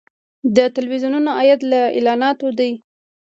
د 0.55 0.57
تلویزیونونو 0.75 1.29
عاید 1.39 1.59
له 1.71 1.81
اعلاناتو 1.97 2.47
دی 2.59 2.71